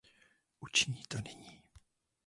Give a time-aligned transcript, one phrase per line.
[0.59, 1.61] Učiní to nyní?